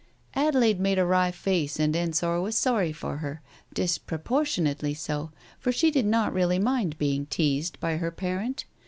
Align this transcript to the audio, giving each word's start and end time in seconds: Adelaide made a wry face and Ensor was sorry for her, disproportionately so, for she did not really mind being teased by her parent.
Adelaide 0.33 0.79
made 0.79 0.97
a 0.97 1.05
wry 1.05 1.29
face 1.29 1.79
and 1.79 1.95
Ensor 1.95 2.41
was 2.41 2.57
sorry 2.57 2.91
for 2.91 3.17
her, 3.17 3.39
disproportionately 3.71 4.95
so, 4.95 5.29
for 5.59 5.71
she 5.71 5.91
did 5.91 6.07
not 6.07 6.33
really 6.33 6.57
mind 6.57 6.97
being 6.97 7.27
teased 7.27 7.79
by 7.79 7.97
her 7.97 8.09
parent. 8.09 8.65